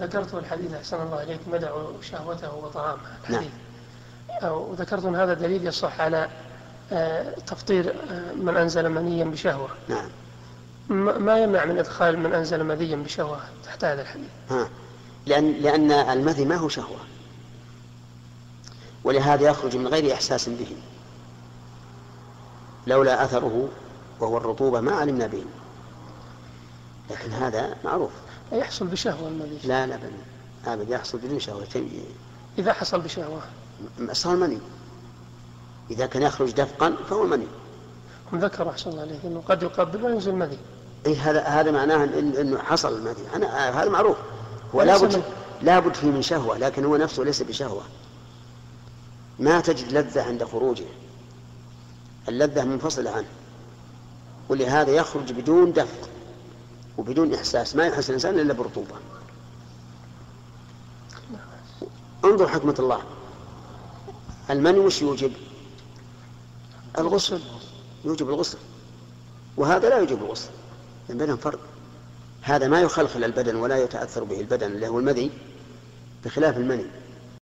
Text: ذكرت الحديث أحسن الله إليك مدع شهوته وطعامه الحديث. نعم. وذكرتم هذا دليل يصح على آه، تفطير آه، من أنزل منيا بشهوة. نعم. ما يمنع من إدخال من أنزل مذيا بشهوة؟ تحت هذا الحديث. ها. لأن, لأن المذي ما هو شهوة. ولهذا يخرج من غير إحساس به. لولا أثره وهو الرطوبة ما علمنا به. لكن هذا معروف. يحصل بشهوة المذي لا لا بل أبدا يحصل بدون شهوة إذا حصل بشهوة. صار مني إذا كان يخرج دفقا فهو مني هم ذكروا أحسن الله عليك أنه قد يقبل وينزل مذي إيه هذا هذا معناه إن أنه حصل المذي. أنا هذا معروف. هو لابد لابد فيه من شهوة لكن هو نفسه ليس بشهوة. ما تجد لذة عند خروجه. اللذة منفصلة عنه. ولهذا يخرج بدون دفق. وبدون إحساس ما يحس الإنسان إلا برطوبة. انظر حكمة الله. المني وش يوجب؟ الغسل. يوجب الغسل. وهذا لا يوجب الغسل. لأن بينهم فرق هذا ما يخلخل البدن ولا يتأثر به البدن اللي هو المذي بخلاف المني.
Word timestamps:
ذكرت 0.00 0.34
الحديث 0.34 0.72
أحسن 0.72 1.02
الله 1.02 1.22
إليك 1.22 1.40
مدع 1.52 1.70
شهوته 2.02 2.54
وطعامه 2.54 3.00
الحديث. 3.20 3.50
نعم. 4.42 4.52
وذكرتم 4.52 5.16
هذا 5.16 5.34
دليل 5.34 5.66
يصح 5.66 6.00
على 6.00 6.28
آه، 6.92 7.34
تفطير 7.46 7.94
آه، 8.10 8.32
من 8.32 8.56
أنزل 8.56 8.88
منيا 8.88 9.24
بشهوة. 9.24 9.68
نعم. 9.88 10.08
ما 11.24 11.38
يمنع 11.38 11.64
من 11.64 11.78
إدخال 11.78 12.18
من 12.18 12.32
أنزل 12.32 12.64
مذيا 12.64 12.96
بشهوة؟ 12.96 13.38
تحت 13.64 13.84
هذا 13.84 14.02
الحديث. 14.02 14.30
ها. 14.50 14.68
لأن, 15.26 15.52
لأن 15.52 15.90
المذي 15.92 16.44
ما 16.44 16.56
هو 16.56 16.68
شهوة. 16.68 16.98
ولهذا 19.04 19.46
يخرج 19.46 19.76
من 19.76 19.86
غير 19.86 20.14
إحساس 20.14 20.48
به. 20.48 20.76
لولا 22.86 23.24
أثره 23.24 23.68
وهو 24.20 24.36
الرطوبة 24.36 24.80
ما 24.80 24.92
علمنا 24.92 25.26
به. 25.26 25.44
لكن 27.12 27.32
هذا 27.32 27.76
معروف. 27.84 28.10
يحصل 28.52 28.86
بشهوة 28.86 29.28
المذي 29.28 29.58
لا 29.64 29.86
لا 29.86 29.96
بل 29.96 30.10
أبدا 30.66 30.94
يحصل 30.94 31.18
بدون 31.18 31.40
شهوة 31.40 31.66
إذا 32.58 32.72
حصل 32.72 33.00
بشهوة. 33.00 33.40
صار 34.12 34.36
مني 34.36 34.58
إذا 35.90 36.06
كان 36.06 36.22
يخرج 36.22 36.52
دفقا 36.52 36.96
فهو 37.10 37.26
مني 37.26 37.46
هم 38.32 38.38
ذكروا 38.38 38.70
أحسن 38.70 38.90
الله 38.90 39.02
عليك 39.02 39.20
أنه 39.24 39.42
قد 39.48 39.62
يقبل 39.62 40.04
وينزل 40.04 40.34
مذي 40.34 40.58
إيه 41.06 41.30
هذا 41.30 41.40
هذا 41.40 41.70
معناه 41.70 42.04
إن 42.04 42.36
أنه 42.40 42.58
حصل 42.58 42.98
المذي. 42.98 43.22
أنا 43.34 43.82
هذا 43.82 43.90
معروف. 43.90 44.16
هو 44.74 44.82
لابد 44.82 45.22
لابد 45.62 45.94
فيه 45.94 46.10
من 46.10 46.22
شهوة 46.22 46.58
لكن 46.58 46.84
هو 46.84 46.96
نفسه 46.96 47.22
ليس 47.22 47.42
بشهوة. 47.42 47.82
ما 49.38 49.60
تجد 49.60 49.92
لذة 49.92 50.22
عند 50.22 50.44
خروجه. 50.44 50.84
اللذة 52.28 52.64
منفصلة 52.64 53.10
عنه. 53.10 53.26
ولهذا 54.48 54.90
يخرج 54.90 55.32
بدون 55.32 55.72
دفق. 55.72 56.08
وبدون 56.98 57.34
إحساس 57.34 57.76
ما 57.76 57.86
يحس 57.86 58.08
الإنسان 58.08 58.38
إلا 58.38 58.54
برطوبة. 58.54 58.94
انظر 62.24 62.48
حكمة 62.48 62.74
الله. 62.78 63.02
المني 64.50 64.78
وش 64.78 65.02
يوجب؟ 65.02 65.32
الغسل. 66.98 67.40
يوجب 68.04 68.28
الغسل. 68.28 68.58
وهذا 69.56 69.88
لا 69.88 69.98
يوجب 69.98 70.22
الغسل. 70.22 70.50
لأن 71.08 71.18
بينهم 71.18 71.36
فرق 71.36 71.58
هذا 72.42 72.68
ما 72.68 72.80
يخلخل 72.80 73.24
البدن 73.24 73.56
ولا 73.56 73.82
يتأثر 73.82 74.24
به 74.24 74.40
البدن 74.40 74.66
اللي 74.66 74.88
هو 74.88 74.98
المذي 74.98 75.30
بخلاف 76.24 76.56
المني. 76.56 76.86